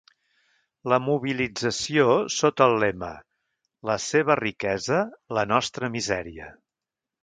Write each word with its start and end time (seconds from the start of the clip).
La 0.93 0.97
mobilització, 1.07 2.07
sota 2.37 2.69
el 2.71 2.75
lema 2.85 3.11
La 3.93 4.01
seva 4.09 4.41
riquesa, 4.45 5.01
la 5.41 5.49
nostra 5.57 5.97
misèria. 6.01 6.55